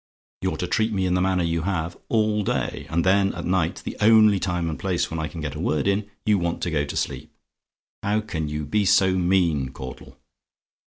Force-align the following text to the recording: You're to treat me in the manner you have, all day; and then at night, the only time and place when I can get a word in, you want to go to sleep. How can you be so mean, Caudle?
You're 0.41 0.57
to 0.57 0.65
treat 0.65 0.91
me 0.93 1.05
in 1.05 1.13
the 1.13 1.21
manner 1.21 1.43
you 1.43 1.61
have, 1.61 1.95
all 2.09 2.41
day; 2.43 2.87
and 2.89 3.05
then 3.05 3.35
at 3.35 3.45
night, 3.45 3.83
the 3.85 3.95
only 4.01 4.39
time 4.39 4.67
and 4.67 4.79
place 4.79 5.11
when 5.11 5.19
I 5.19 5.27
can 5.27 5.41
get 5.41 5.53
a 5.53 5.59
word 5.59 5.87
in, 5.87 6.09
you 6.25 6.39
want 6.39 6.63
to 6.63 6.71
go 6.71 6.83
to 6.85 6.97
sleep. 6.97 7.31
How 8.01 8.19
can 8.21 8.49
you 8.49 8.65
be 8.65 8.83
so 8.83 9.11
mean, 9.13 9.69
Caudle? 9.71 10.17